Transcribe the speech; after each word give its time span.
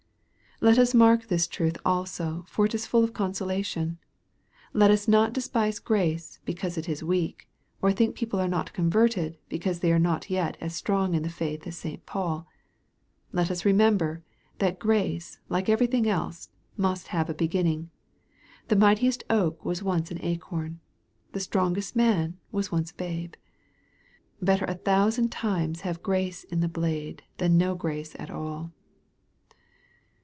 Let 0.63 0.77
us 0.77 0.93
mark 0.93 1.25
this 1.25 1.47
truth 1.47 1.75
also, 1.83 2.45
for 2.47 2.65
it 2.67 2.75
is 2.75 2.85
full 2.85 3.03
of 3.03 3.15
consolation. 3.15 3.97
Let 4.73 4.91
us 4.91 5.07
not 5.07 5.33
despise 5.33 5.79
grace, 5.79 6.37
because 6.45 6.77
it 6.77 6.87
is 6.87 7.03
weak, 7.03 7.49
or 7.81 7.91
think 7.91 8.13
people 8.15 8.39
are 8.39 8.47
not 8.47 8.71
converted, 8.71 9.39
because 9.49 9.79
they 9.79 9.91
are 9.91 9.97
not 9.97 10.29
yet 10.29 10.57
as 10.61 10.75
strong 10.75 11.15
in 11.15 11.23
the 11.23 11.31
faith 11.31 11.65
as 11.65 11.79
St. 11.79 12.05
Paul. 12.05 12.47
Let 13.33 13.49
us 13.49 13.65
remember 13.65 14.21
that 14.59 14.79
^race, 14.81 15.39
like 15.49 15.67
everything 15.67 16.07
else, 16.07 16.49
must 16.77 17.07
have 17.07 17.27
a 17.27 17.33
beginning. 17.33 17.89
The 18.67 18.75
Mightiest 18.75 19.23
oak 19.31 19.65
was 19.65 19.81
once 19.81 20.11
an 20.11 20.19
acorn. 20.23 20.79
The 21.31 21.39
strongest 21.39 21.95
man 21.95 22.37
fvas 22.53 22.71
once 22.71 22.91
a 22.91 22.95
babe. 22.97 23.33
Better 24.39 24.65
a 24.65 24.75
'thousand 24.75 25.29
times 25.29 25.81
have 25.81 26.03
grace 26.03 26.43
in 26.43 26.59
the 26.59 26.69
blade 26.69 27.23
than 27.39 27.57
no 27.57 27.73
grace 27.73 28.15
at 28.19 28.29
all. 28.29 28.71